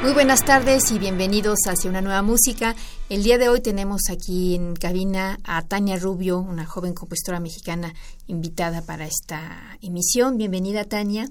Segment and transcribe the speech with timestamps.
[0.00, 2.76] Muy buenas tardes y bienvenidos hacia una nueva música.
[3.08, 7.92] El día de hoy tenemos aquí en cabina a Tania Rubio, una joven compositora mexicana
[8.28, 10.36] invitada para esta emisión.
[10.36, 11.28] Bienvenida, Tania.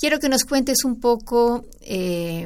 [0.00, 2.44] Quiero que nos cuentes un poco eh,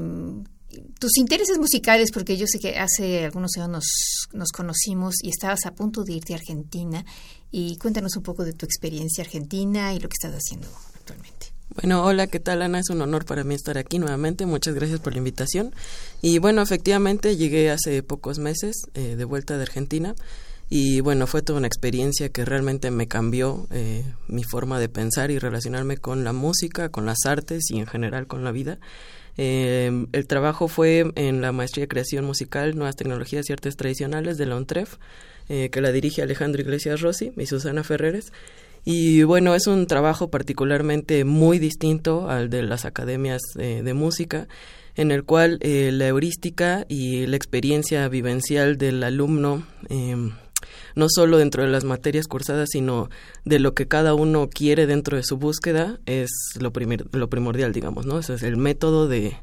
[0.99, 5.65] tus intereses musicales, porque yo sé que hace algunos años nos, nos, conocimos y estabas
[5.65, 7.03] a punto de irte a Argentina.
[7.51, 10.69] Y cuéntanos un poco de tu experiencia argentina y lo que estás haciendo.
[11.77, 12.81] Bueno, hola, ¿qué tal Ana?
[12.81, 14.45] Es un honor para mí estar aquí nuevamente.
[14.45, 15.73] Muchas gracias por la invitación.
[16.21, 20.17] Y bueno, efectivamente llegué hace pocos meses eh, de vuelta de Argentina
[20.69, 25.31] y bueno, fue toda una experiencia que realmente me cambió eh, mi forma de pensar
[25.31, 28.81] y relacionarme con la música, con las artes y en general con la vida.
[29.37, 34.39] Eh, el trabajo fue en la maestría de creación musical, nuevas tecnologías y artes tradicionales
[34.39, 34.97] de la ONTREF,
[35.49, 38.33] que la dirige Alejandro Iglesias Rossi y Susana Ferreres.
[38.85, 44.49] Y bueno, es un trabajo particularmente muy distinto al de las academias de música,
[44.97, 50.17] en el cual eh, la heurística y la experiencia vivencial del alumno, eh,
[50.95, 53.09] no solo dentro de las materias cursadas, sino
[53.45, 56.73] de lo que cada uno quiere dentro de su búsqueda, es lo,
[57.13, 58.19] lo primordial, digamos, ¿no?
[58.19, 59.37] Ese es el método de,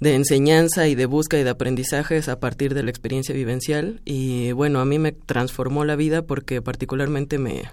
[0.00, 4.00] de enseñanza y de búsqueda y de aprendizajes a partir de la experiencia vivencial.
[4.04, 7.64] Y bueno, a mí me transformó la vida porque particularmente me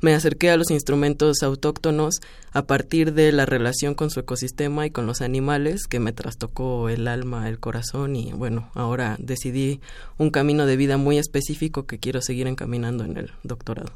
[0.00, 2.20] me acerqué a los instrumentos autóctonos
[2.52, 6.88] a partir de la relación con su ecosistema y con los animales que me trastocó
[6.88, 9.80] el alma, el corazón y bueno, ahora decidí
[10.18, 13.92] un camino de vida muy específico que quiero seguir encaminando en el doctorado.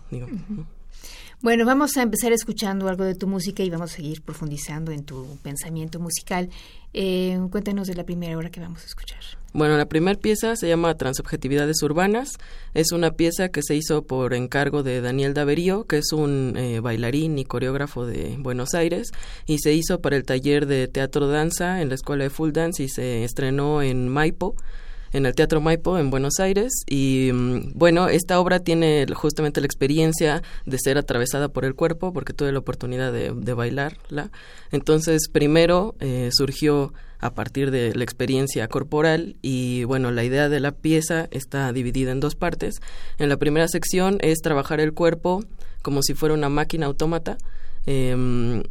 [1.45, 5.05] Bueno, vamos a empezar escuchando algo de tu música y vamos a seguir profundizando en
[5.05, 6.49] tu pensamiento musical.
[6.95, 9.19] Eh, cuéntanos de la primera hora que vamos a escuchar.
[9.53, 12.39] Bueno, la primera pieza se llama Transobjetividades Urbanas.
[12.73, 16.81] Es una pieza que se hizo por encargo de Daniel Daverío, que es un eh,
[16.81, 19.11] bailarín y coreógrafo de Buenos Aires,
[19.45, 22.83] y se hizo para el taller de teatro danza en la Escuela de Full Dance
[22.83, 24.57] y se estrenó en Maipo
[25.15, 29.67] en el Teatro Maipo en Buenos Aires y mm, bueno, esta obra tiene justamente la
[29.67, 34.33] experiencia de ser atravesada por el cuerpo porque tuve la oportunidad de, bailarla.
[34.73, 40.59] Entonces, primero eh, surgió a partir de la experiencia corporal y bueno, la idea de
[40.59, 42.81] la pieza está dividida en dos partes.
[43.19, 45.45] En la primera sección es trabajar el cuerpo
[45.83, 47.39] como si fuera una máquina autómata.
[47.87, 48.65] Em,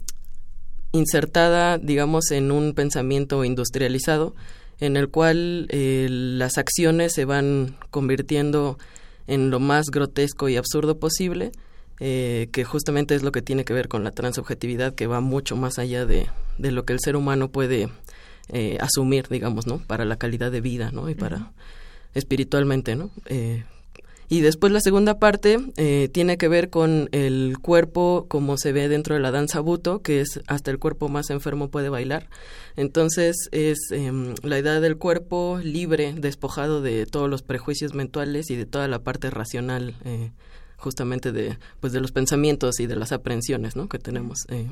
[0.92, 4.36] insertada, digamos, en un pensamiento industrializado
[4.80, 8.78] en el cual eh, las acciones se van convirtiendo
[9.28, 11.52] en lo más grotesco y absurdo posible,
[12.00, 15.56] eh, que justamente es lo que tiene que ver con la transobjetividad, que va mucho
[15.56, 17.90] más allá de, de lo que el ser humano puede
[18.50, 19.80] eh, asumir, digamos, ¿no?
[19.80, 21.10] Para la calidad de vida, ¿no?
[21.10, 21.54] Y para
[22.14, 23.12] espiritualmente, ¿no?
[24.34, 28.88] Y después la segunda parte eh, tiene que ver con el cuerpo como se ve
[28.88, 32.30] dentro de la danza buto, que es hasta el cuerpo más enfermo puede bailar.
[32.76, 38.56] Entonces es em, la idea del cuerpo libre, despojado de todos los prejuicios mentales y
[38.56, 39.94] de toda la parte racional.
[40.04, 40.32] Eh,
[40.78, 44.68] justamente de pues de los pensamientos y de las aprensiones que tenemos eh.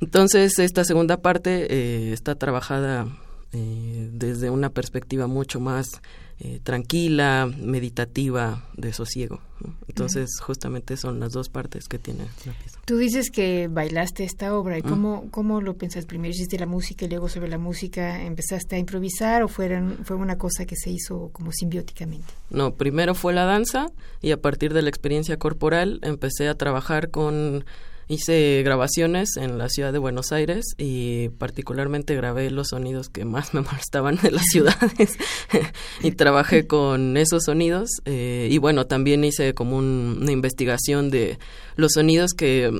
[0.00, 3.06] entonces esta segunda parte está trabajada
[3.52, 6.00] desde una perspectiva mucho más
[6.40, 9.40] eh, tranquila, meditativa, de sosiego.
[9.86, 12.80] Entonces, justamente son las dos partes que tiene la pieza.
[12.84, 14.78] Tú dices que bailaste esta obra.
[14.78, 16.04] ¿Y cómo, cómo lo pensas?
[16.04, 20.16] ¿Primero hiciste la música y luego sobre la música empezaste a improvisar o fueron, fue
[20.16, 22.26] una cosa que se hizo como simbióticamente?
[22.50, 23.90] No, primero fue la danza
[24.20, 27.64] y a partir de la experiencia corporal empecé a trabajar con
[28.08, 33.54] hice grabaciones en la ciudad de Buenos Aires y particularmente grabé los sonidos que más
[33.54, 35.16] me molestaban de las ciudades.
[36.02, 41.38] Y trabajé con esos sonidos eh, y bueno también hice como una investigación de
[41.76, 42.70] los sonidos que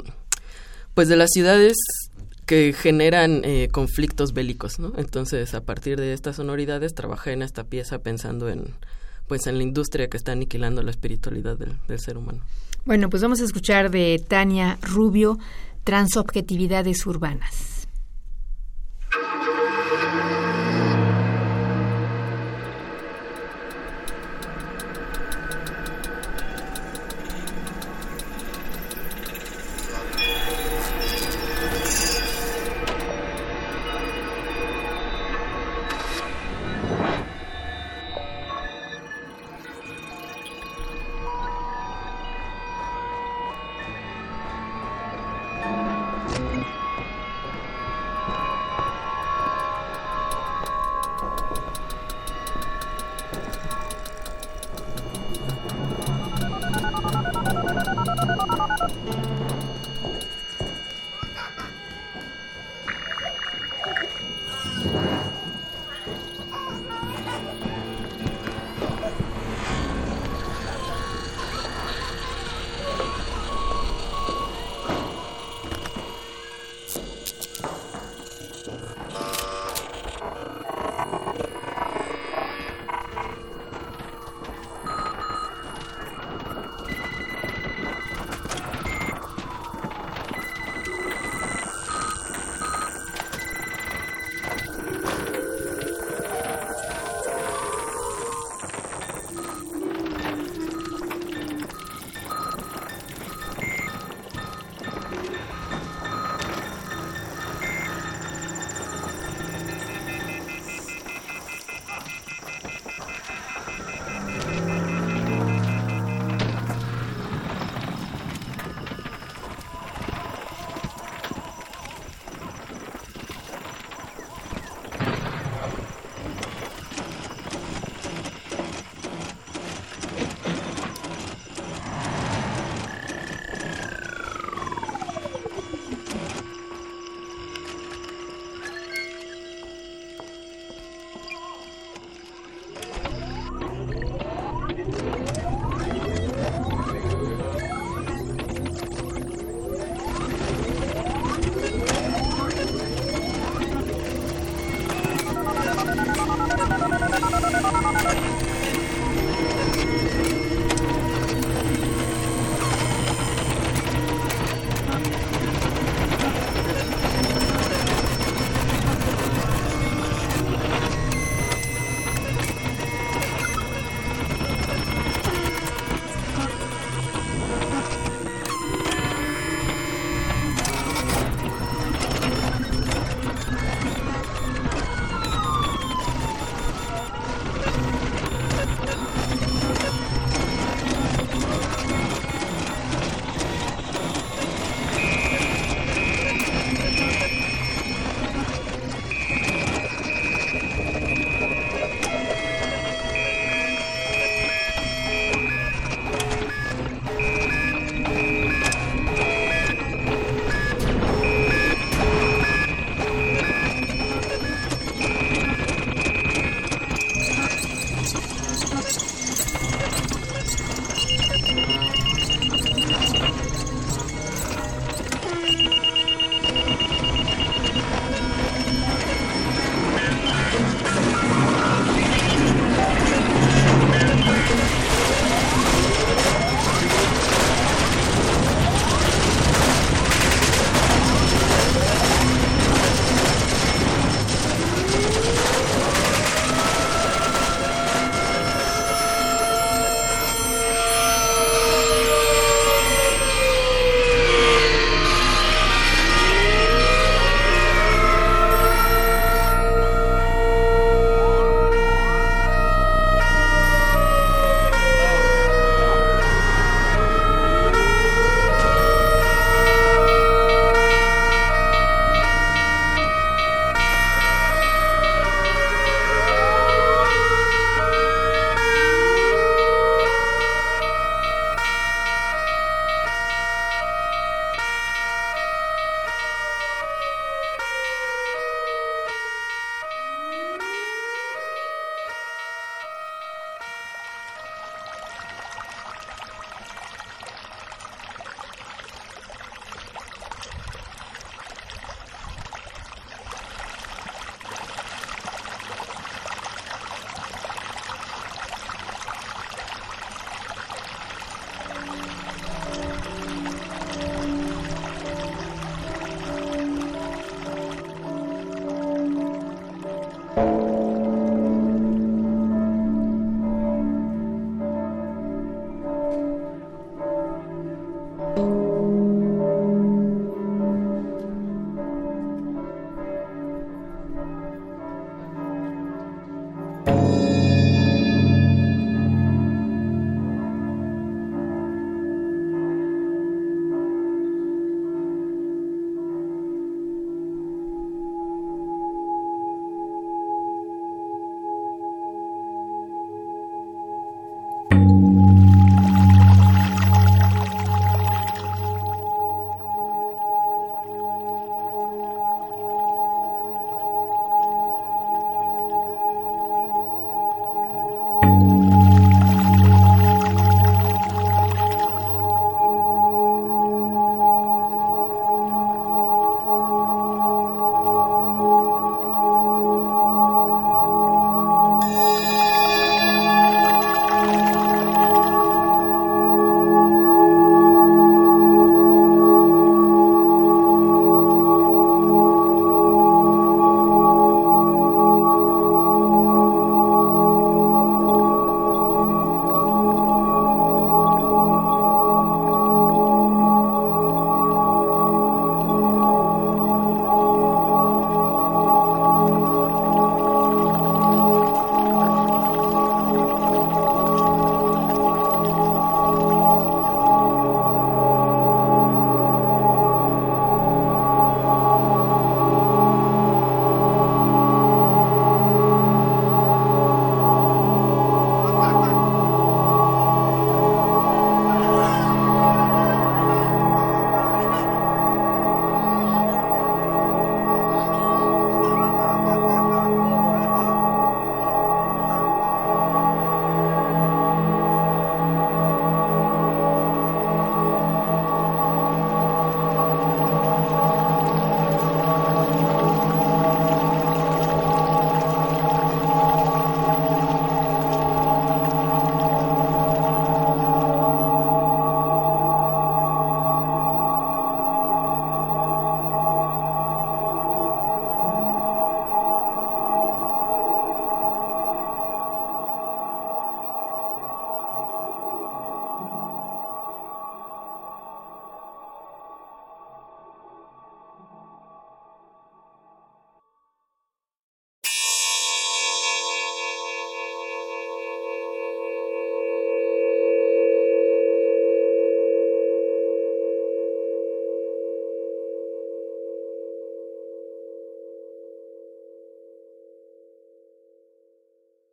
[0.95, 1.77] pues de las ciudades
[2.47, 7.99] que generan eh, conflictos bélicos entonces a partir de estas sonoridades trabajé en esta pieza
[8.01, 8.75] pensando en
[9.29, 12.43] pues en la industria que está aniquilando la espiritualidad del ser humano
[12.85, 15.39] bueno, pues vamos a escuchar de Tania Rubio,
[15.85, 17.72] Transobjetividades Urbanas.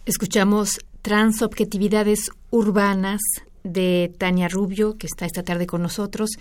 [0.09, 3.21] Escuchamos Transobjetividades Urbanas
[3.63, 6.31] de Tania Rubio, que está esta tarde con nosotros.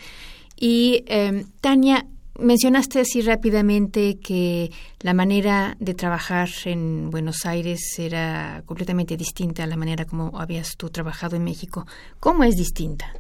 [0.57, 2.07] Y em, Tania,
[2.39, 4.71] mencionaste así rápidamente que
[5.01, 10.79] la manera de trabajar en Buenos Aires era completamente distinta a la manera como habías
[10.79, 11.87] tú trabajado en México.
[12.21, 13.13] ¿Cómo es distinta?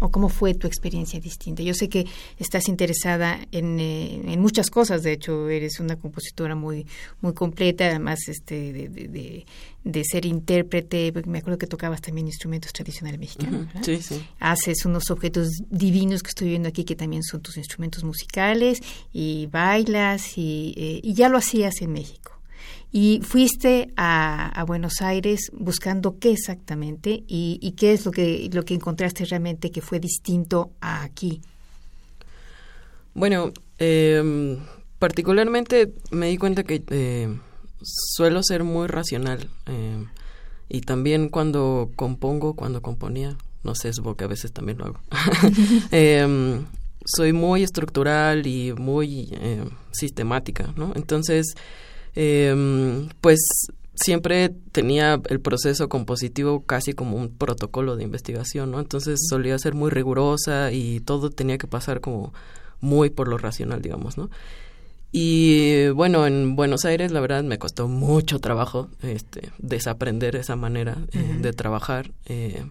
[0.00, 1.62] O cómo fue tu experiencia distinta?
[1.62, 2.06] Yo sé que
[2.38, 6.86] estás interesada en, eh, en muchas cosas, de hecho eres una compositora muy
[7.20, 9.44] muy completa, además este de,
[9.84, 13.68] de, ser intérprete, me acuerdo que tocabas también instrumentos tradicionales mexicanos.
[13.82, 14.24] Sí, sí.
[14.40, 18.80] Haces unos objetos divinos que estoy viendo aquí que también son tus instrumentos musicales
[19.12, 22.23] y bailas y, eh, y ya lo hacías en México.
[22.96, 28.74] Y fuiste a, Buenos Aires buscando qué exactamente y, qué es lo que, lo que
[28.74, 31.40] encontraste realmente que fue distinto a aquí.
[33.12, 34.58] Bueno, em,
[35.00, 37.36] particularmente me di cuenta que eh,
[37.82, 40.06] suelo ser muy racional em,
[40.68, 45.00] y también cuando compongo, cuando componía, no sé, supongo que a veces también lo hago.
[45.90, 46.64] Em,
[47.04, 49.36] soy muy estructural y muy
[49.90, 50.92] sistemática, ¿no?
[50.94, 51.56] Entonces,
[52.14, 53.40] eh, pues
[53.94, 58.80] siempre tenía el proceso compositivo casi como un protocolo de investigación, ¿no?
[58.80, 62.32] Entonces solía ser muy rigurosa y todo tenía que pasar como
[62.80, 64.30] muy por lo racional, digamos, ¿no?
[65.16, 70.96] Y bueno, en Buenos Aires la verdad me costó mucho trabajo este, desaprender esa manera
[71.12, 72.10] eh, de trabajar.
[72.26, 72.64] Eh,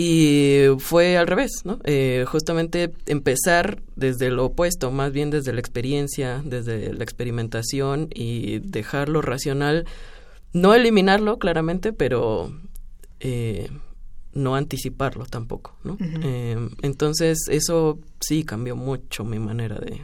[0.00, 1.80] y fue al revés, ¿no?
[1.82, 8.60] Eh, justamente empezar desde lo opuesto, más bien desde la experiencia, desde la experimentación y
[8.60, 9.86] dejarlo racional,
[10.52, 12.52] no eliminarlo claramente, pero
[13.18, 13.70] eh,
[14.34, 15.98] no anticiparlo tampoco, ¿no?
[16.00, 20.02] Eh, entonces eso sí cambió mucho mi manera de,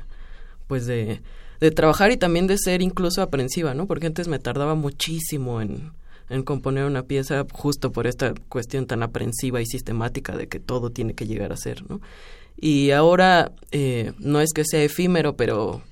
[0.67, 1.23] pues de,
[1.61, 3.87] de trabajar y también de ser incluso aprensiva, ¿no?
[3.87, 5.93] Porque antes me tardaba muchísimo en
[6.29, 10.91] en componer una pieza justo por esta cuestión tan aprensiva y sistemática de que todo
[10.91, 12.01] tiene que llegar a ser, ¿no?
[12.57, 15.83] Y ahora eh, no es que sea efímero, pero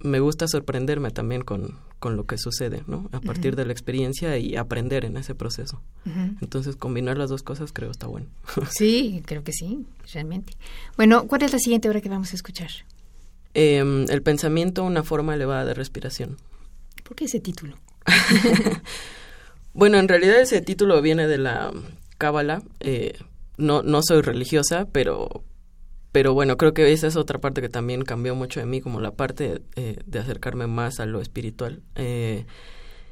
[0.00, 3.08] me gusta sorprenderme también con, con lo que sucede, ¿no?
[3.12, 5.80] A partir de la experiencia y aprender en ese proceso.
[6.40, 8.26] Entonces, combinar las dos cosas creo está bueno.
[8.70, 10.54] sí, creo que sí, realmente.
[10.96, 12.70] Bueno, ¿cuál es la siguiente obra que vamos a escuchar?
[13.54, 16.38] Em, el pensamiento, una forma elevada de respiración.
[17.04, 17.76] ¿Por qué ese título?
[19.74, 21.72] Bueno, en realidad ese título viene de la
[22.18, 22.62] Cábala.
[22.80, 23.14] Eh,
[23.56, 25.44] no, no soy religiosa, pero,
[26.12, 29.00] pero bueno, creo que esa es otra parte que también cambió mucho de mí, como
[29.00, 31.82] la parte eh, de acercarme más a lo espiritual.
[31.94, 32.44] Eh,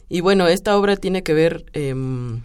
[0.08, 2.42] y bueno, esta obra tiene que ver em,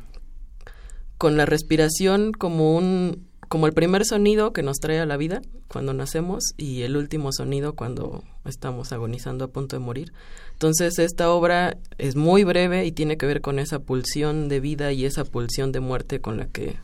[1.18, 5.42] con la respiración como un como el primer sonido que nos trae a la vida
[5.68, 10.14] cuando nacemos y el último sonido cuando estamos agonizando a punto de morir.
[10.54, 14.92] Entonces esta obra es muy breve y tiene que ver con esa pulsión de vida
[14.92, 16.78] y esa pulsión de muerte con la que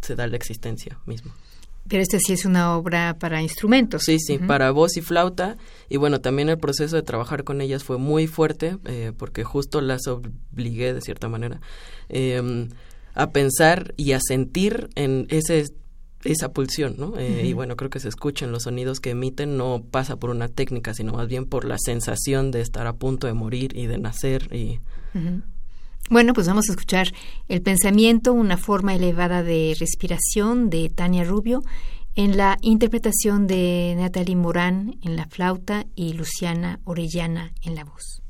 [0.00, 1.34] se da la existencia misma.
[1.88, 4.02] Pero esta sí es una obra para instrumentos.
[4.04, 5.56] Sí, sí, para voz y flauta.
[5.88, 9.80] Y bueno, también el proceso de trabajar con ellas fue muy fuerte eh, porque justo
[9.80, 11.60] las obligué de cierta manera.
[12.10, 12.68] Eh,
[13.18, 15.66] a pensar y a sentir en ese
[16.24, 17.16] esa pulsión, ¿no?
[17.16, 20.48] Eh, y bueno, creo que se escuchan los sonidos que emiten, no pasa por una
[20.48, 23.98] técnica, sino más bien por la sensación de estar a punto de morir y de
[23.98, 24.80] nacer y...
[26.10, 27.12] Bueno, pues vamos a escuchar
[27.48, 31.62] El pensamiento, una forma elevada de respiración de Tania Rubio
[32.14, 38.22] en la interpretación de Natalie Morán en la flauta y Luciana Orellana en la voz.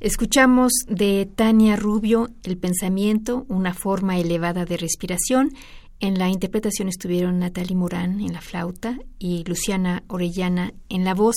[0.00, 5.50] Escuchamos de Tania Rubio El pensamiento, una forma elevada de respiración.
[5.98, 11.34] En la interpretación estuvieron Natalie Morán en la flauta y Luciana Orellana en la voz,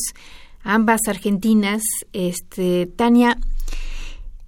[0.62, 1.82] ambas argentinas.
[2.14, 3.36] Este, Tania,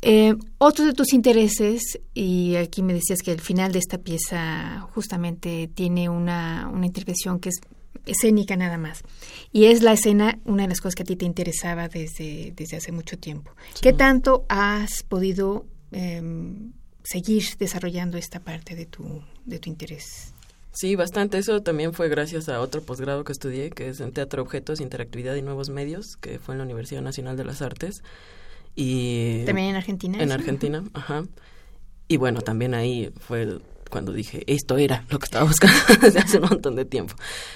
[0.03, 1.81] eh, otro de tus intereses,
[2.13, 7.39] y aquí me decías que el final de esta pieza justamente tiene una, una intervención
[7.39, 7.61] que es
[8.05, 9.03] escénica nada más.
[9.51, 12.77] Y es la escena una de las cosas que a ti te interesaba desde, desde
[12.77, 13.51] hace mucho tiempo.
[13.81, 20.33] ¿Qué tanto has podido em, seguir desarrollando esta parte de tu, de tu interés?
[20.71, 21.37] Sí, bastante.
[21.37, 25.35] Eso también fue gracias a otro posgrado que estudié, que es en Teatro Objetos, Interactividad
[25.35, 28.01] y Nuevos Medios, que fue en la Universidad Nacional de las Artes.
[28.75, 30.21] Y ¿También en Argentina?
[30.21, 31.25] En Argentina, ajá.
[32.07, 33.59] Y bueno, también ahí fue
[33.93, 37.13] cuando dije, esto era lo que estaba buscando desde hace un montón de tiempo.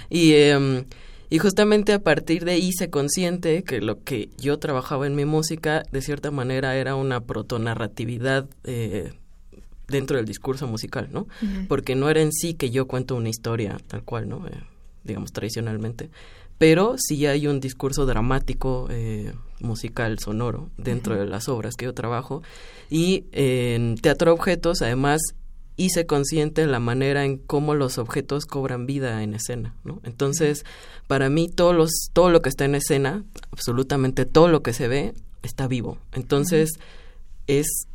[0.08, 0.86] Y, em,
[1.32, 5.26] y justamente a partir de ahí hice consciente que lo que yo trabajaba en mi
[5.26, 9.14] música, de cierta manera, era una protonarratividad eh,
[9.88, 11.26] dentro del discurso musical, ¿no?
[11.68, 14.48] Porque no era en sí que yo cuento una historia tal cual, ¿no?
[14.48, 14.62] Eh,
[15.04, 16.12] digamos, tradicionalmente.
[16.60, 21.96] Pero sí hay un discurso dramático, eh, musical, sonoro, dentro de las obras que yo
[21.96, 22.44] trabajo.
[22.92, 25.20] Y en Teatro Objetos, además,
[25.78, 30.02] hice consciente la manera en cómo los objetos cobran vida en escena, ¿no?
[30.04, 30.66] Entonces,
[31.08, 34.88] para mí todos los, todo lo que está en escena, absolutamente todo lo que se
[34.88, 35.14] ve,
[35.44, 36.00] está vivo.
[36.14, 36.72] Entonces,
[37.46, 37.88] es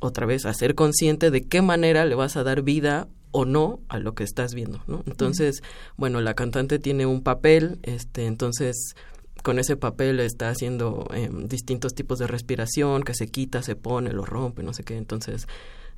[0.00, 3.98] otra vez hacer consciente de qué manera le vas a dar vida o no a
[3.98, 5.04] lo que estás viendo, ¿no?
[5.06, 5.62] Entonces,
[5.96, 8.94] bueno, la cantante tiene un papel, este, entonces
[9.42, 14.12] con ese papel está haciendo em, distintos tipos de respiración, que se quita, se pone,
[14.12, 14.96] lo rompe, no sé qué.
[14.96, 15.46] Entonces,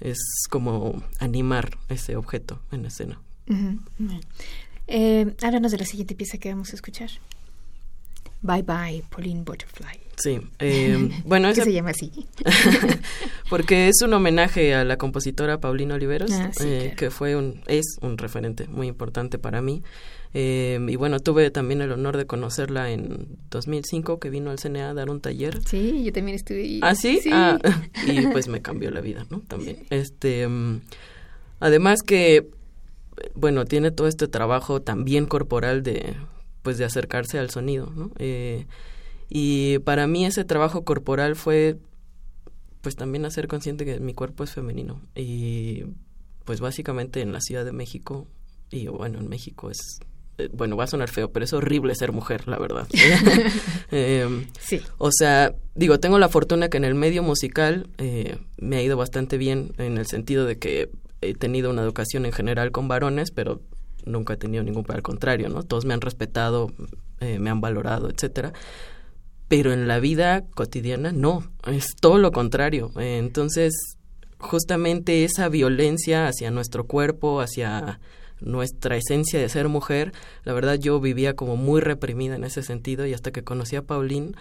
[0.00, 0.18] es
[0.50, 3.20] como animar ese objeto en escena.
[4.86, 7.10] eh, háblanos de la siguiente pieza que vamos a escuchar.
[8.42, 10.00] Bye Bye, Pauline Butterfly.
[10.16, 12.12] Sí, eh, bueno, ¿Qué se llama así?
[13.50, 17.96] porque es un homenaje a la compositora Paulina Oliveros, ah, eh, que fue un, es
[18.00, 19.82] un referente muy importante para mí.
[20.34, 24.90] Eh, y bueno, tuve también el honor de conocerla en 2005, que vino al CNA
[24.90, 25.60] a dar un taller.
[25.66, 27.20] Sí, yo también estuve ¿Ah, sí?
[27.30, 27.58] Ah,
[28.06, 29.40] y pues me cambió la vida, ¿no?
[29.40, 29.84] También.
[29.90, 30.80] Este, mm,
[31.60, 32.48] además que,
[33.34, 36.14] bueno, tiene todo este trabajo también corporal de,
[36.62, 38.10] pues, de acercarse al sonido, ¿no?
[38.18, 38.66] Eh,
[39.28, 41.76] y para mí ese trabajo corporal fue,
[42.80, 45.02] pues, también hacer consciente que mi cuerpo es femenino.
[45.14, 45.84] Y,
[46.46, 48.26] pues, básicamente en la Ciudad de México,
[48.70, 50.00] y bueno, en México es
[50.52, 52.88] bueno, va a sonar feo, pero es horrible ser mujer, la verdad.
[53.90, 54.80] Em, sí.
[54.98, 58.96] O sea, digo, tengo la fortuna que en el medio musical eh, me ha ido
[58.96, 60.90] bastante bien en el sentido de que
[61.20, 63.60] he tenido una educación en general con varones, pero
[64.04, 65.62] nunca he tenido ningún al contrario, ¿no?
[65.62, 66.72] Todos me han respetado,
[67.20, 68.52] eh, me han valorado, etcétera.
[69.48, 72.90] Pero en la vida cotidiana no, es todo lo contrario.
[72.96, 73.98] entonces,
[74.38, 78.00] justamente esa violencia hacia nuestro cuerpo, hacia
[78.42, 80.12] nuestra esencia de ser mujer,
[80.44, 83.82] la verdad yo vivía como muy reprimida en ese sentido y hasta que conocí a
[83.82, 84.32] Pauline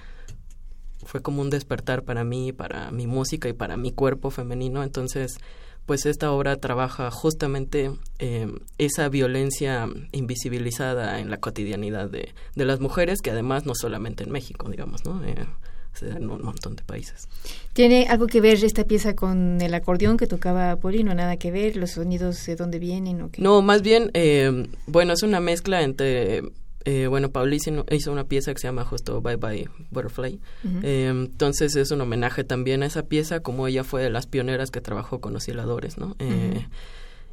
[1.05, 4.83] fue como un despertar para mí, para mi música y para mi cuerpo femenino.
[4.83, 5.37] Entonces,
[5.85, 12.79] pues esta obra trabaja justamente eh, esa violencia invisibilizada en la cotidianidad de, de, las
[12.79, 15.23] mujeres, que además no solamente en México, digamos, ¿no?
[15.23, 15.45] Eh,
[15.93, 17.27] se da en un montón de países.
[17.73, 21.13] ¿Tiene algo que ver esta pieza con el acordeón que tocaba Polino?
[21.13, 21.75] ¿Nada que ver?
[21.75, 23.21] ¿Los sonidos de dónde vienen?
[23.21, 23.41] O qué?
[23.41, 26.41] No, más bien, eh, bueno, es una mezcla entre...
[26.84, 30.39] Eh, bueno, Pauli hizo una pieza que se llama justo Bye Bye Butterfly.
[30.82, 34.71] eh, entonces es un homenaje también a esa pieza, como ella fue de las pioneras
[34.71, 36.15] que trabajó con osciladores, ¿no?
[36.17, 36.65] Eh,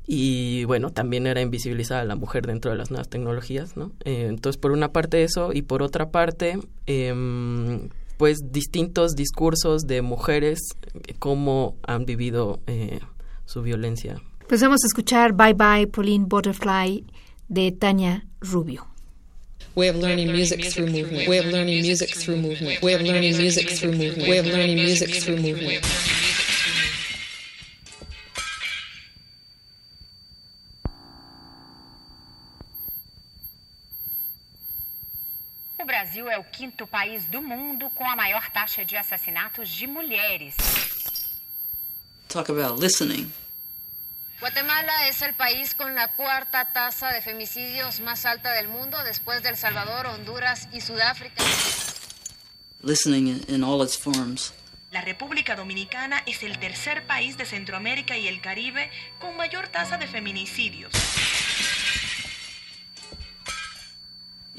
[0.07, 3.92] y bueno, también era invisibilizada la mujer dentro de las nuevas tecnologías, ¿no?
[4.05, 7.79] Eh, entonces, por una parte eso, y por otra parte, eh,
[8.18, 10.59] pues distintos discursos de mujeres
[11.18, 13.00] cómo han vivido eh,
[13.46, 14.20] su violencia.
[14.48, 17.07] Pues vamos a escuchar Bye Bye Pauline Butterfly
[17.48, 18.87] de Tania Rubio.
[19.74, 21.28] Way of learning music through movement.
[21.28, 22.83] Way of learning music through movement.
[22.83, 24.28] Way of learning music through movement.
[24.28, 25.85] Way of learning music through movement.
[36.59, 40.57] Quinto país do mundo com a maior taxa de assassinatos de mulheres.
[42.27, 43.33] Talk about listening.
[44.40, 49.40] Guatemala es el país con la cuarta tasa de femicidios más alta del mundo después
[49.44, 51.44] de El Salvador, Honduras y Sudáfrica.
[52.83, 54.53] Listening in all its forms.
[54.90, 58.90] La República Dominicana es el tercer país de Centroamérica y el Caribe
[59.21, 60.92] con mayor tasa de feminicidios.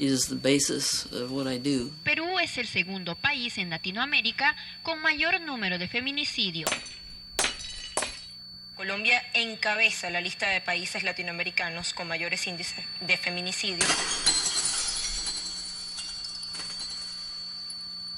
[0.00, 1.90] Is the basis of what I do.
[2.04, 6.66] Perú es el segundo país en Latinoamérica con mayor número de feminicidio.
[8.76, 13.86] Colombia encabeza la lista de países latinoamericanos con mayores índices de feminicidio.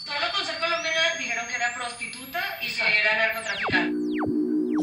[0.07, 3.92] Solo con ser colombiana dijeron que era prostituta y que era narcotraficante.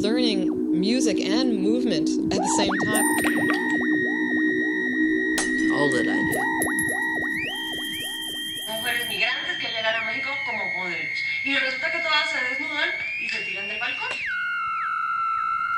[0.01, 3.05] Learning music and movement at the same time.
[5.73, 6.58] All that I do.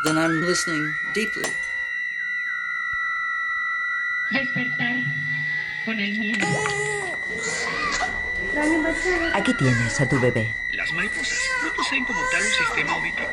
[0.03, 1.49] Then I'm listening deeply.
[4.31, 4.95] Despertar
[5.85, 6.47] con el miedo.
[9.33, 10.53] Aquí tienes a tu bebé.
[10.73, 13.29] Las mariposas no poseen como tal un sistema auditivo.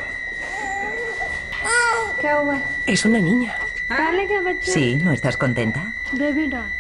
[2.87, 3.59] Es una niña.
[4.61, 5.95] Sí, ¿no estás contenta?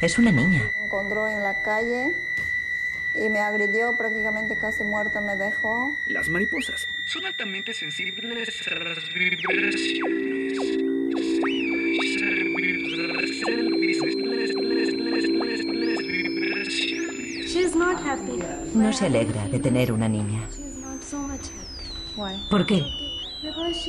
[0.01, 0.71] Es una niña.
[0.85, 2.13] Encontró en la calle
[3.25, 5.97] y me agredió, prácticamente casi muerta me dejó.
[6.07, 9.75] Las mariposas son altamente sensibles a las vibraciones.
[18.75, 20.47] No se alegra de tener una niña.
[22.51, 22.83] ¿Por qué?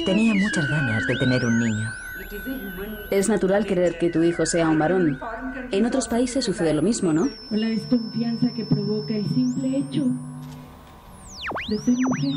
[0.05, 1.98] Tenía muchas ganas de tener un niño.
[3.11, 5.19] Es natural querer que tu hijo sea un varón.
[5.71, 7.29] En otros países sucede lo mismo, ¿no?
[7.51, 10.05] O la desconfianza que provoca el simple hecho
[11.69, 12.31] de ser mujer.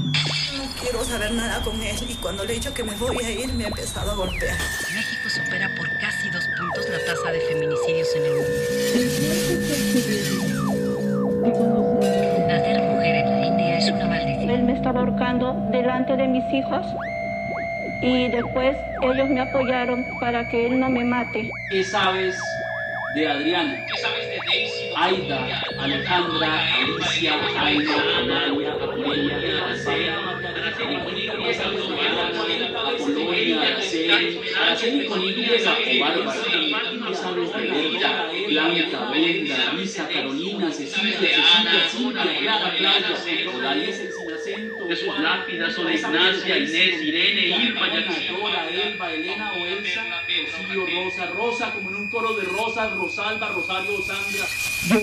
[0.57, 3.31] No quiero saber nada con él y cuando le he dicho que me voy a
[3.31, 4.57] ir me ha empezado a golpear.
[4.95, 8.51] México supera por casi dos puntos la tasa de feminicidios en el mundo.
[12.49, 14.51] Nacer mujer en la India es una maldición.
[14.51, 16.87] Él me estaba ahorcando delante de mis hijos
[18.03, 21.49] y después ellos me apoyaron para que él no me mate.
[21.71, 22.37] ¿Qué sabes
[23.15, 23.87] de Adriana?
[23.87, 24.83] ¿Qué sabes de Daisy?
[24.97, 30.09] Aida, Alejandra, Alicia, Aina, Amalia, Amelia, Araceli,
[32.93, 36.33] Apolonia, Araceli, Araceli con Y Bárbara.
[37.07, 44.97] ¿Qué sabes de Berta, Blanca, Brenda, Lisa, Carolina, Cecilia, Cecilia, Cintia, Clara, Claudia, acento, de
[44.97, 50.05] sus lápidas son Ignacia, Inés, Irene, Irma, Dora, Elba, Elena o Elsa,
[50.59, 54.47] Rocío, Rosa, Rosa, como en un coro de rosas, Rosalba, Rosario, Sandra.
[54.89, 55.01] Yo,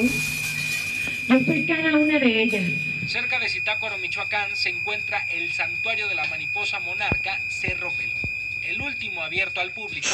[1.28, 2.64] yo soy cada una de ellas.
[3.08, 8.20] Cerca de Zitácuaro, Michoacán, se encuentra el santuario de la mariposa monarca Cerro Pelón,
[8.62, 10.10] el último abierto al público.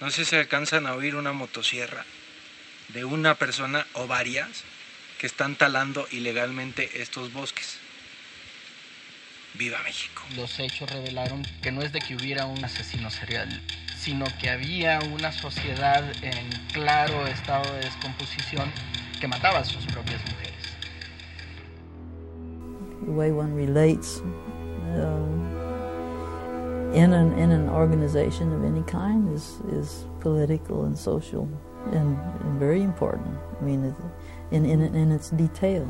[0.00, 2.06] No sé si alcanzan a oír una motosierra
[2.88, 4.64] de una persona o varias
[5.18, 7.78] que están talando ilegalmente estos bosques.
[9.54, 10.22] Viva México.
[10.36, 13.48] Los hechos revelaron que no es de que hubiera un asesino serial,
[13.98, 18.70] sino que había una sociedad en claro estado de descomposición
[19.20, 20.50] que mataba a sus propias mujeres.
[23.04, 25.40] The way one relates uh,
[26.94, 31.48] in an in an organization of any kind is is political and social
[31.92, 33.36] and, and very important.
[33.60, 33.94] I mean,
[34.52, 35.88] in in in its detail.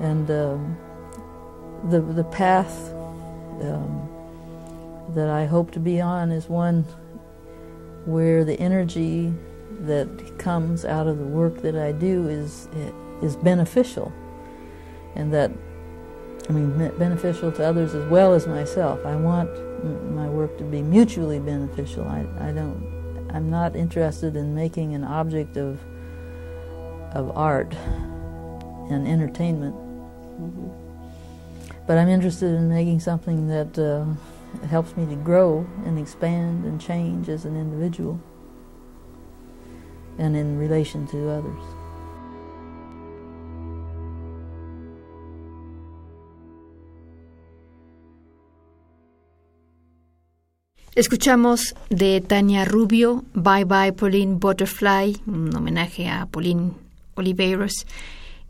[0.00, 0.76] And um,
[1.90, 2.92] the the path
[3.62, 4.08] um,
[5.14, 6.84] that I hope to be on is one
[8.04, 9.32] where the energy
[9.80, 12.68] that comes out of the work that I do is
[13.22, 14.12] is beneficial,
[15.14, 15.50] and that
[16.48, 19.04] I mean beneficial to others as well as myself.
[19.04, 19.50] I want
[20.14, 22.04] my work to be mutually beneficial.
[22.06, 23.28] I, I don't.
[23.30, 25.80] I'm not interested in making an object of
[27.14, 27.74] of art
[28.90, 29.74] and entertainment.
[29.74, 30.81] Mm-hmm.
[31.92, 34.06] But I'm interested in making something that uh,
[34.68, 38.18] helps me to grow and expand and change as an individual
[40.16, 41.62] and in relation to others.
[50.96, 56.72] Escuchamos de Tania Rubio, Bye Bye Pauline Butterfly, un homenaje a Pauline
[57.16, 57.84] Oliveros.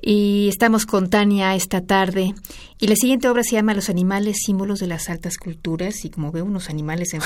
[0.05, 2.35] Y estamos con Tania esta tarde.
[2.81, 6.05] Y la siguiente obra se llama Los animales, símbolos de las altas culturas.
[6.05, 7.21] Y como veo unos animales en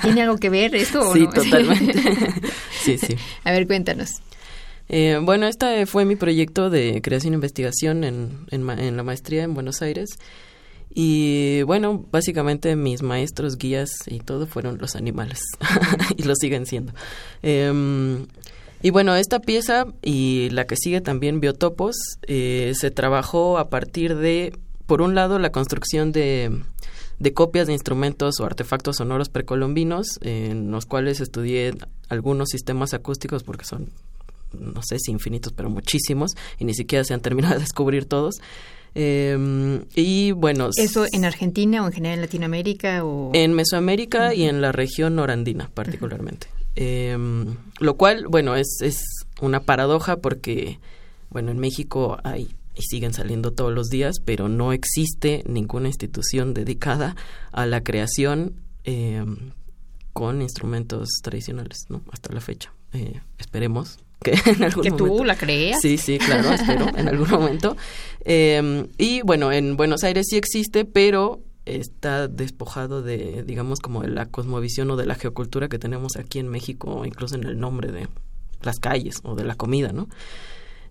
[0.00, 1.02] ¿tiene algo que ver esto?
[1.12, 1.30] sí, no?
[1.30, 1.92] totalmente.
[2.82, 3.16] sí, sí.
[3.44, 4.22] A ver, cuéntanos.
[4.88, 9.42] Eh, bueno, este fue mi proyecto de creación e investigación en, en, en la maestría
[9.42, 10.18] en Buenos Aires.
[10.94, 15.42] Y bueno, básicamente mis maestros, guías y todo fueron los animales
[16.16, 16.94] y lo siguen siendo.
[17.42, 18.24] Eh,
[18.82, 24.16] y bueno, esta pieza y la que sigue también, Biotopos, eh, se trabajó a partir
[24.16, 26.62] de, por un lado, la construcción de,
[27.18, 31.74] de copias de instrumentos o artefactos sonoros precolombinos, en los cuales estudié
[32.08, 33.88] algunos sistemas acústicos porque son
[34.52, 38.36] no sé si infinitos, pero muchísimos, y ni siquiera se han terminado de descubrir todos.
[38.94, 40.68] Eh, y bueno.
[40.76, 43.04] ¿Eso en Argentina o en general en Latinoamérica?
[43.04, 43.30] O...
[43.32, 46.48] En Mesoamérica y en la región norandina, particularmente.
[46.76, 47.16] Eh,
[47.78, 49.02] lo cual, bueno, es, es
[49.40, 50.78] una paradoja porque,
[51.30, 56.54] bueno, en México hay y siguen saliendo todos los días, pero no existe ninguna institución
[56.54, 57.16] dedicada
[57.52, 58.54] a la creación
[58.84, 59.24] eh,
[60.12, 62.02] con instrumentos tradicionales, ¿no?
[62.10, 62.72] Hasta la fecha.
[62.92, 65.16] Eh, esperemos que en algún que momento.
[65.16, 65.80] tú la creas.
[65.80, 67.76] Sí, sí, claro, espero, en algún momento.
[68.24, 74.08] Eh, y bueno, en Buenos Aires sí existe, pero está despojado de, digamos, como de
[74.08, 77.92] la cosmovisión o de la geocultura que tenemos aquí en México, incluso en el nombre
[77.92, 78.08] de
[78.62, 80.08] las calles o de la comida, ¿no?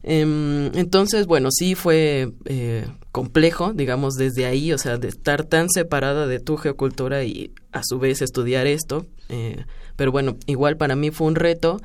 [0.04, 5.70] Eh, entonces, bueno, sí fue eh, complejo, digamos, desde ahí, o sea, de estar tan
[5.70, 9.06] separada de tu geocultura y a su vez estudiar esto.
[9.30, 11.80] Eh, pero bueno, igual para mí fue un reto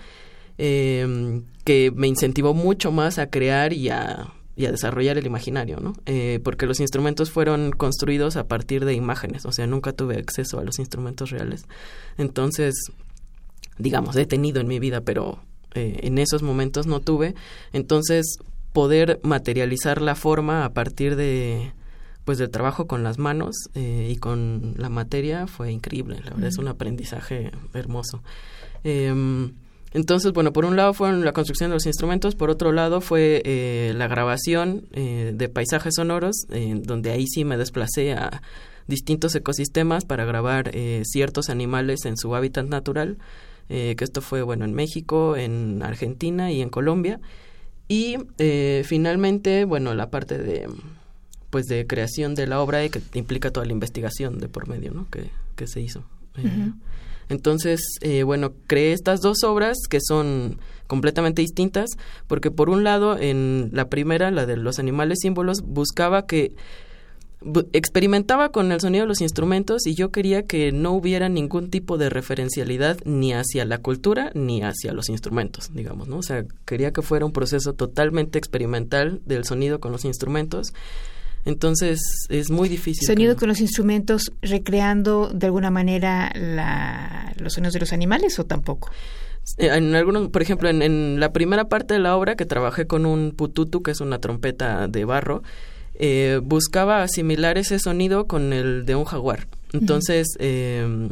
[0.59, 5.79] eh, que me incentivó mucho más a crear y a, y a desarrollar el imaginario,
[5.81, 5.92] ¿no?
[6.07, 10.59] Eh, porque los instrumentos fueron construidos a partir de imágenes, o sea, nunca tuve acceso
[10.59, 11.66] a los instrumentos reales.
[12.16, 12.75] Entonces,
[13.79, 15.40] digamos, he tenido en mi vida, pero
[15.75, 17.35] eh, en esos momentos no tuve.
[17.73, 18.38] Entonces,
[18.73, 21.73] poder materializar la forma a partir de
[22.25, 26.49] pues del trabajo con las manos eh, y con la materia fue increíble, la verdad
[26.49, 28.21] es un aprendizaje hermoso.
[28.83, 29.14] Eh,
[29.92, 33.42] entonces, bueno, por un lado fue la construcción de los instrumentos, por otro lado fue
[33.44, 38.42] eh, la grabación eh, de paisajes sonoros, eh, donde ahí sí me desplacé a
[38.88, 43.16] distintos ecosistemas para grabar eh, ciertos animales en su hábitat natural,
[43.68, 47.20] eh, que esto fue, bueno, en México, en Argentina y en Colombia.
[47.88, 48.16] Y
[48.85, 50.68] finalmente, bueno, la parte de
[51.51, 54.92] pues de creación de la obra y que implica toda la investigación de por medio,
[54.92, 55.09] ¿no?
[55.09, 56.03] Que, que se hizo.
[57.28, 61.90] Entonces, eh, bueno, creé estas dos obras que son completamente distintas,
[62.26, 66.52] porque por un lado, en la primera, la de los animales símbolos, buscaba que
[67.72, 71.98] experimentaba con el sonido de los instrumentos y yo quería que no hubiera ningún tipo
[71.98, 76.18] de referencialidad ni hacia la cultura ni hacia los instrumentos, digamos, ¿no?
[76.18, 80.72] O sea, quería que fuera un proceso totalmente experimental del sonido con los instrumentos.
[81.46, 83.06] Entonces, es muy difícil.
[83.06, 88.44] Sonido con los instrumentos, recreando de alguna manera la, los sonidos de los animales o
[88.44, 88.90] tampoco.
[89.56, 92.87] Eh, En algunos, por ejemplo, en, en la primera parte de la obra que trabajé
[92.87, 95.42] con un pututu, que es una trompeta de barro,
[95.94, 99.46] eh, buscaba asimilar ese sonido con el de un jaguar.
[99.72, 101.09] Entonces, eh,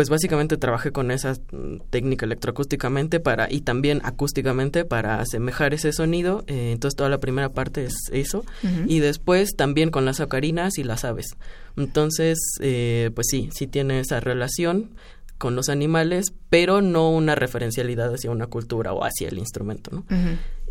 [0.00, 5.92] pues básicamente trabajé con esa mm, técnica electroacústicamente para y también acústicamente para asemejar ese
[5.92, 6.42] sonido.
[6.46, 8.46] Eh, entonces toda la primera parte es eso
[8.86, 11.36] y después también con las ocarinas y las aves.
[11.76, 14.88] Entonces, eh, pues sí, sí tiene esa relación
[15.36, 20.04] con los animales, pero no una referencialidad hacia una cultura o hacia el instrumento.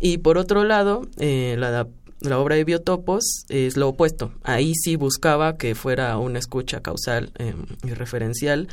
[0.00, 1.86] Y por otro lado, eh, la,
[2.20, 4.32] la obra de biotopos es lo opuesto.
[4.42, 8.66] Ahí sí buscaba que fuera una escucha causal eh, y referencial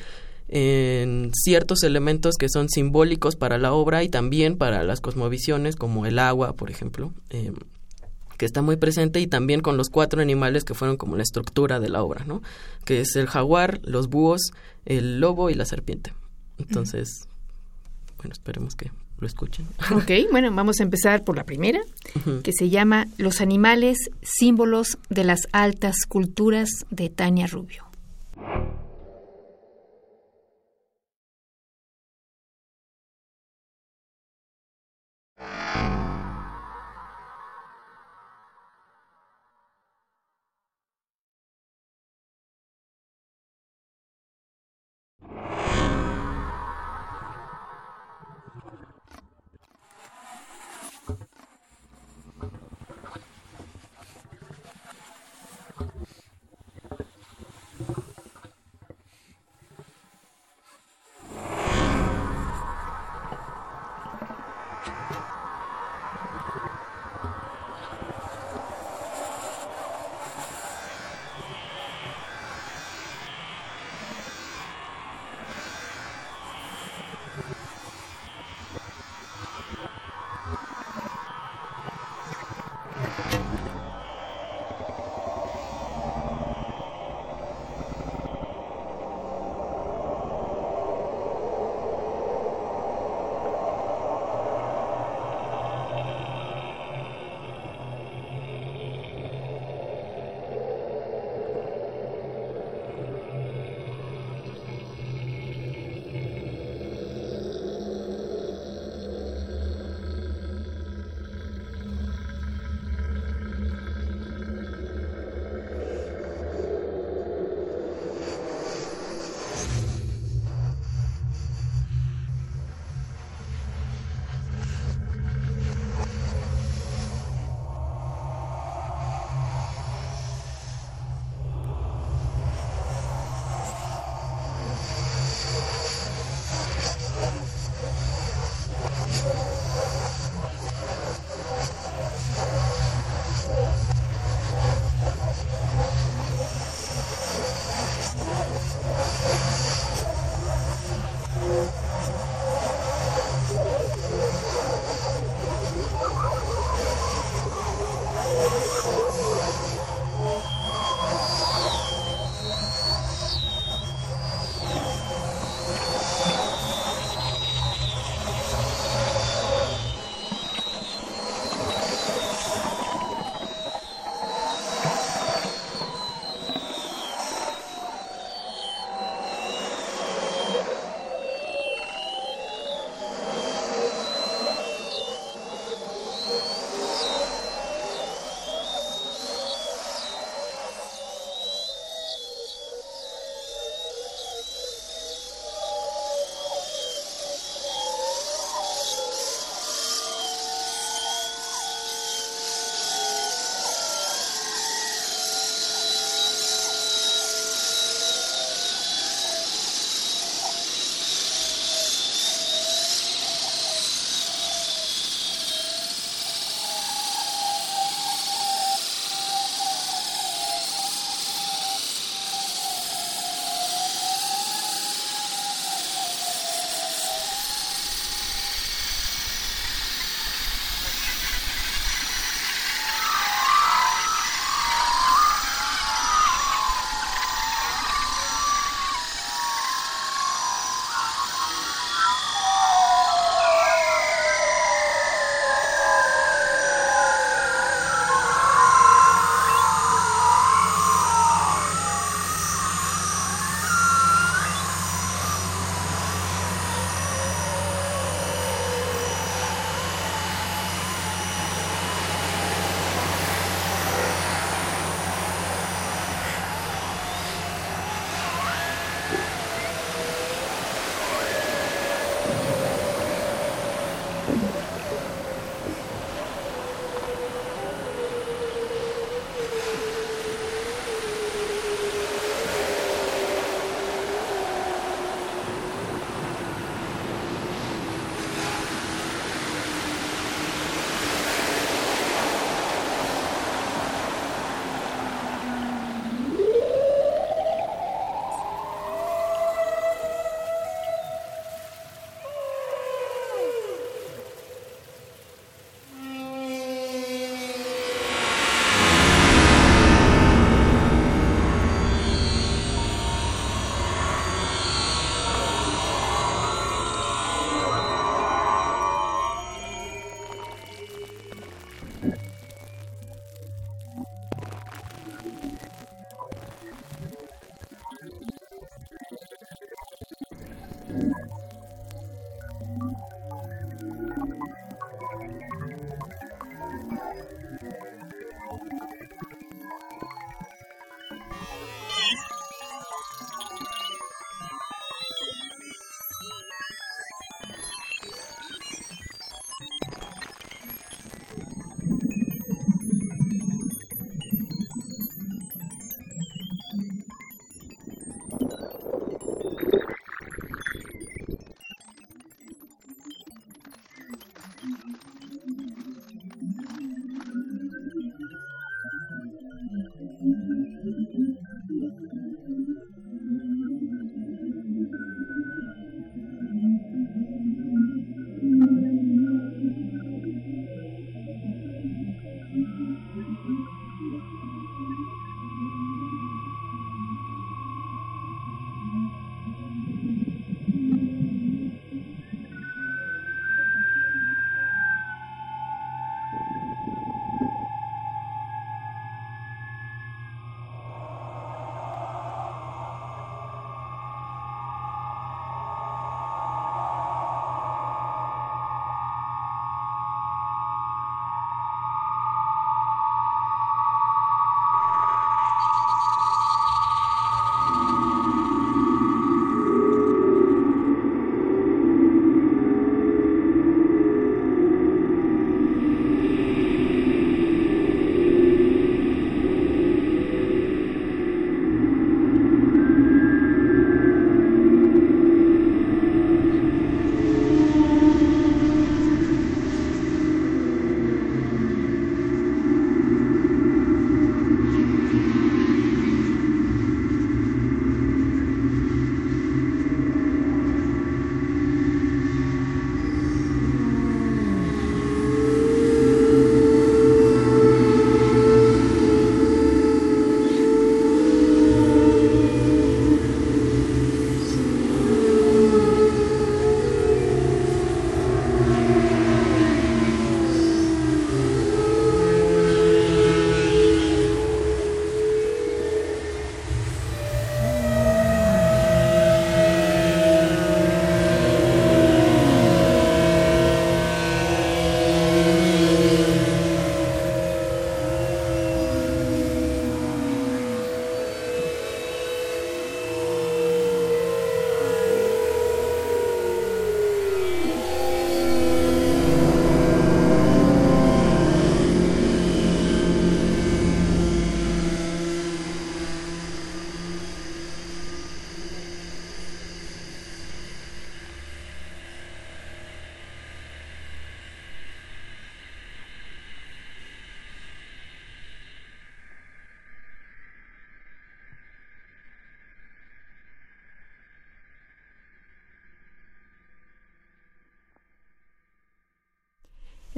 [0.50, 6.06] en ciertos elementos que son simbólicos para la obra y también para las cosmovisiones, como
[6.06, 7.52] el agua, por ejemplo, eh,
[8.38, 11.80] que está muy presente y también con los cuatro animales que fueron como la estructura
[11.80, 12.42] de la obra, ¿no?
[12.86, 14.52] Que es el jaguar, los búhos,
[14.86, 16.14] el lobo y la serpiente.
[16.60, 17.28] Entonces,
[18.18, 19.68] bueno, esperemos que lo escuchen.
[19.92, 21.82] Ok, bueno, vamos a empezar por la primera,
[22.44, 27.86] que se llama Los animales, símbolos de las altas culturas de Tania Rubio.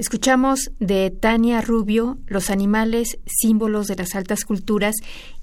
[0.00, 4.94] Escuchamos de Tania Rubio Los animales, símbolos de las altas culturas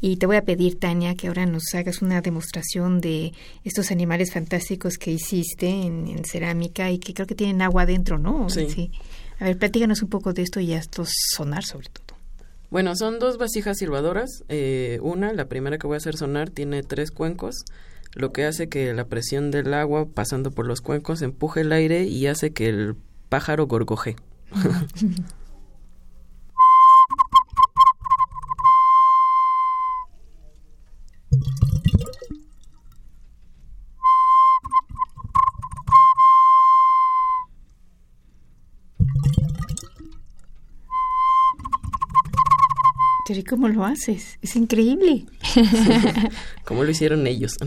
[0.01, 3.33] y te voy a pedir, Tania, que ahora nos hagas una demostración de
[3.63, 8.49] estos animales fantásticos que hiciste en, cerámica y que creo que tienen agua adentro, ¿no?
[8.49, 8.89] Sí.
[9.37, 12.17] A ver, platícanos un poco de esto y a estos sonar sobre todo.
[12.71, 14.43] Bueno, son dos vasijas silbadoras.
[14.49, 17.63] Eh, una, la primera que voy a hacer sonar, tiene tres cuencos
[18.15, 22.05] lo que hace que la presión del agua pasando por los cuencos empuje el aire
[22.05, 22.95] y hace que el
[23.29, 24.15] pájaro gorgoje.
[43.47, 44.37] ¿Cómo lo haces?
[44.41, 45.25] Es increíble.
[46.65, 47.57] ¿Cómo lo hicieron ellos?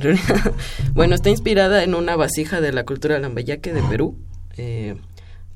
[0.94, 4.16] bueno, está inspirada en una vasija de la cultura lambayaque de Perú.
[4.56, 4.96] Eh,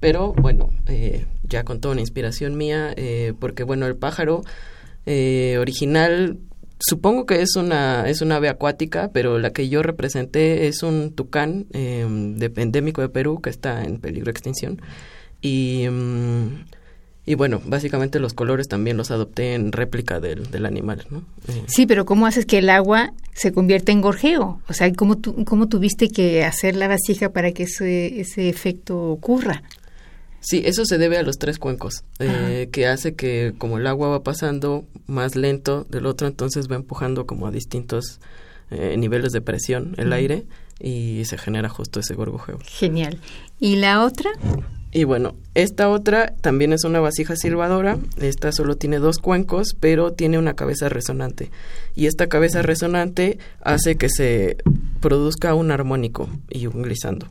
[0.05, 4.45] pero bueno, eh, ya con toda una inspiración mía, eh, porque bueno, el pájaro
[5.07, 6.37] eh, original
[6.79, 11.15] supongo que es una es una ave acuática, pero la que yo representé es un
[11.15, 14.83] tucán de, endémico de Perú que está en peligro de extinción
[15.41, 16.49] y mm,
[17.25, 21.23] y bueno, básicamente los colores también los adopté en réplica del, del animal, ¿no?
[21.67, 24.61] Sí, pero ¿cómo haces que el agua se convierta en gorjeo?
[24.69, 29.63] O sea, ¿cómo, cómo tuviste que hacer la vasija para que ese, ese efecto ocurra?
[30.45, 34.09] Sí, eso se debe a los tres cuencos, eh, que hace que como el agua
[34.09, 38.21] va pasando más lento del otro, entonces va empujando como a distintos
[38.71, 40.45] eh, niveles de presión el aire
[40.79, 42.59] y se genera justo ese gorgojeo.
[42.63, 43.19] Genial.
[43.59, 44.33] ¿Y la otra?
[44.93, 47.99] Y bueno, esta otra también es una vasija silbadora.
[48.21, 51.51] Esta solo tiene dos cuencos, pero tiene una cabeza resonante.
[51.97, 54.59] Y esta cabeza resonante hace que se
[55.01, 57.29] produzca un armónico y un glissando.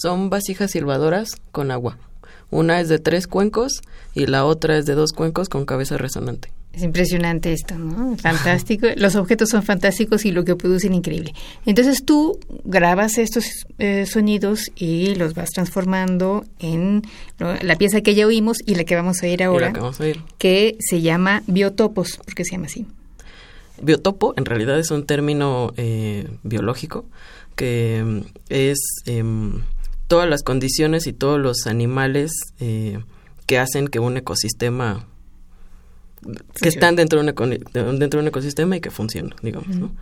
[0.00, 1.98] Son vasijas silbadoras con agua.
[2.50, 3.82] Una es de tres cuencos
[4.14, 6.50] y la otra es de dos cuencos con cabeza resonante.
[6.72, 8.16] Es impresionante esto, ¿no?
[8.16, 8.86] Fantástico.
[8.96, 11.34] Los objetos son fantásticos y lo que producen increíble.
[11.66, 17.02] Entonces tú grabas estos eh, sonidos y los vas transformando en
[17.38, 20.04] la pieza que ya oímos y la que vamos a oír ahora, que, vamos a
[20.04, 20.22] oír.
[20.38, 22.86] que se llama biotopos, porque se llama así.
[23.82, 27.04] Biotopo en realidad es un término eh, biológico
[27.54, 28.78] que mm, es...
[29.04, 29.60] Em,
[30.10, 32.98] todas las condiciones y todos los animales eh,
[33.46, 35.06] que hacen que un ecosistema
[36.60, 39.92] que están dentro de, un, dentro de un ecosistema y que funcionan, digamos, ¿no?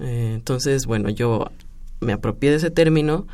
[0.00, 1.52] Eh, entonces, bueno, yo
[2.00, 3.28] me apropié de ese término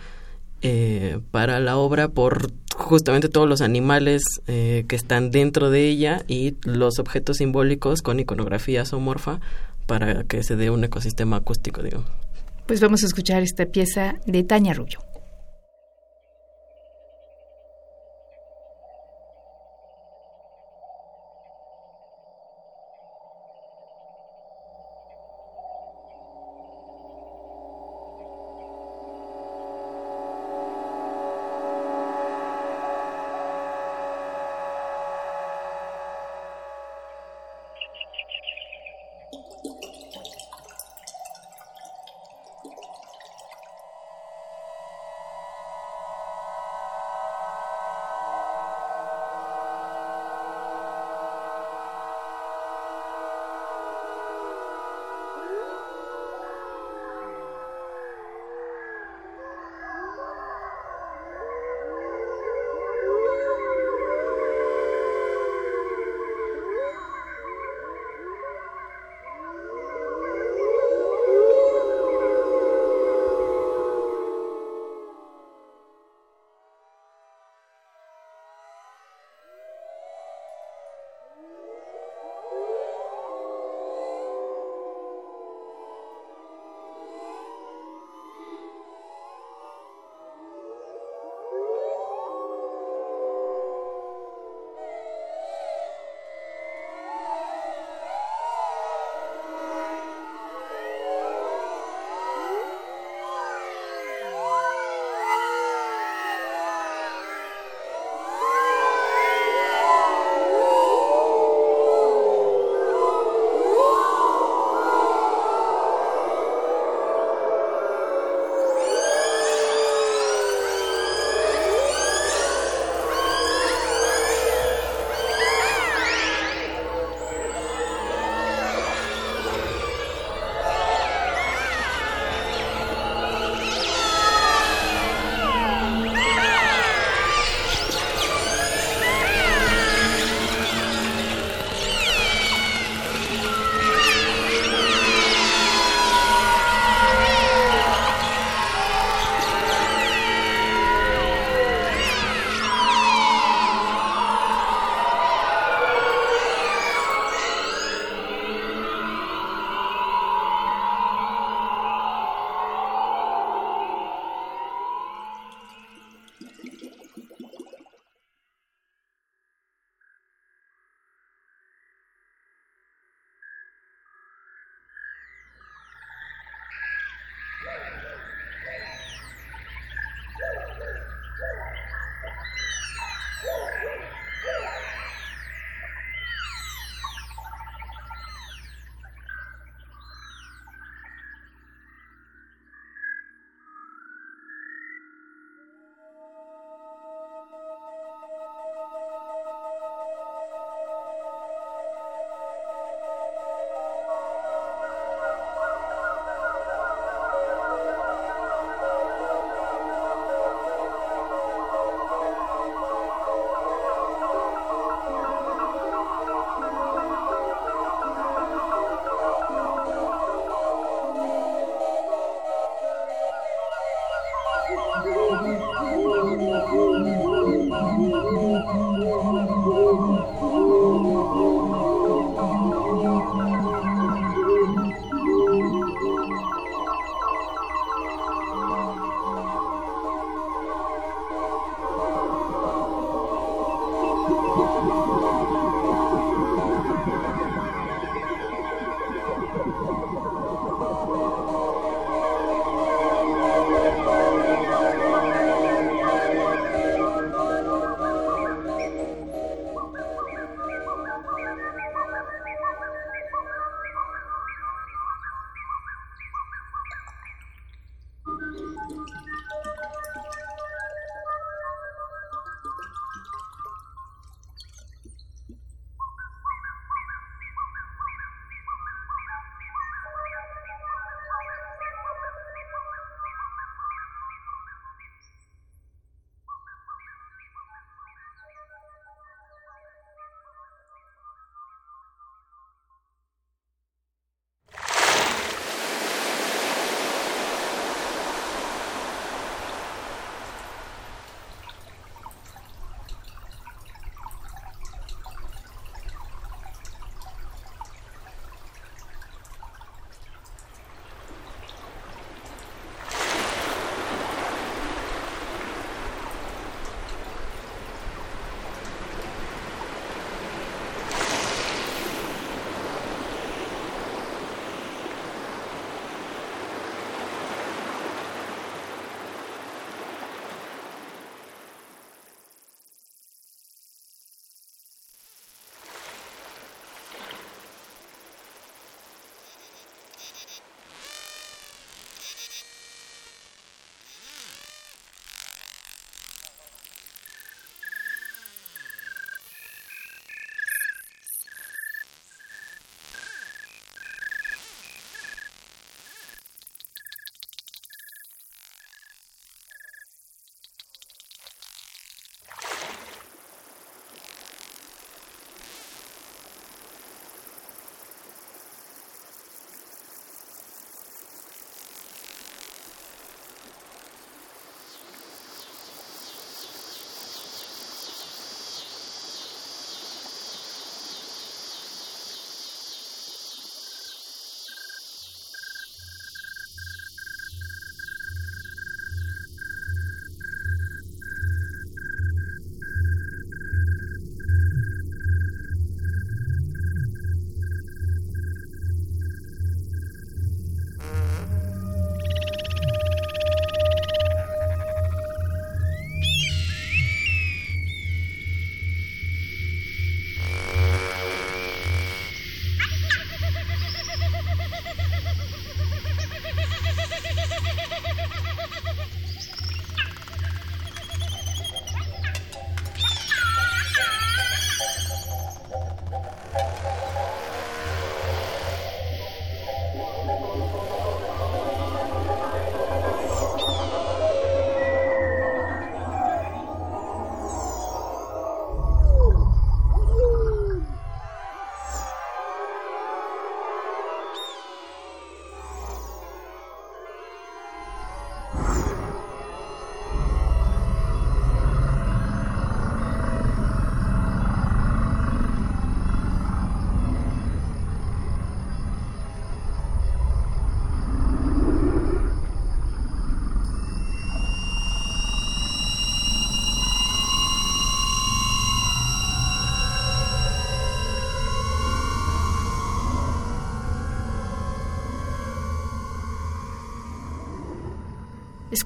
[0.60, 6.56] eh, para la obra por justamente todos los animales que están dentro de ella y
[6.62, 9.40] los objetos simbólicos con iconografía zoomorfa
[9.86, 12.10] para que se dé un ecosistema acústico, digamos.
[12.66, 15.07] Pues vamos a escuchar esta pieza de Tania Rubio.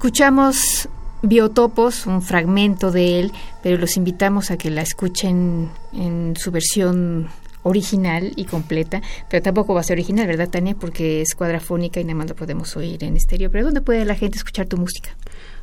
[0.03, 0.89] Escuchamos
[1.21, 3.31] Biotopos, un fragmento de él,
[3.63, 7.29] pero los invitamos a que la escuchen en su versión
[7.61, 10.75] original y completa, pero tampoco va a ser original, ¿verdad, Tania?
[10.75, 13.49] Porque es cuadrafónica y nada más lo podemos oír en estéreo.
[13.49, 15.11] Pero ¿dónde puede la gente escuchar tu música?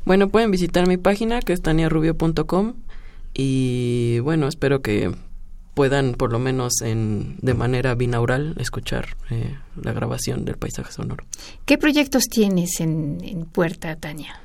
[0.07, 2.76] Bueno, pueden visitar mi página que es taniarubio.com
[3.34, 5.14] y bueno, espero que
[5.74, 11.24] puedan por lo menos en, de manera binaural escuchar eh, la grabación del paisaje sonoro.
[11.64, 14.40] ¿Qué proyectos tienes en, en puerta, Tania?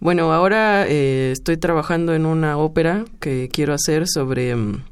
[0.00, 4.82] Bueno, ahora eh, estoy trabajando en una ópera que quiero hacer sobre mm,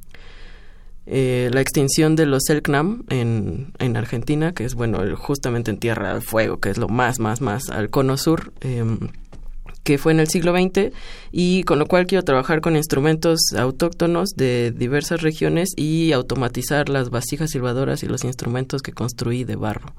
[1.06, 6.12] eh, la extinción de los Selknam en, en Argentina, que es, bueno, justamente en Tierra
[6.12, 8.52] del Fuego, que es lo más, más, más al cono sur.
[9.88, 10.92] Que fue en el siglo XX
[11.32, 17.08] y con lo cual quiero trabajar con instrumentos autóctonos de diversas regiones y automatizar las
[17.08, 19.94] vasijas silbadoras y los instrumentos que construí de barro.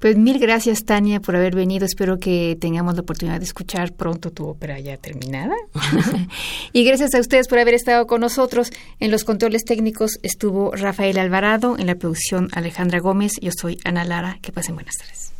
[0.00, 1.86] Pues mil gracias, Tania, por haber venido.
[1.86, 5.54] Espero que tengamos la oportunidad de escuchar pronto tu ópera ya terminada.
[6.72, 8.72] y gracias a ustedes por haber estado con nosotros.
[8.98, 13.34] En los controles técnicos estuvo Rafael Alvarado, en la producción Alejandra Gómez.
[13.40, 14.40] Yo soy Ana Lara.
[14.42, 15.39] Que pasen buenas tardes.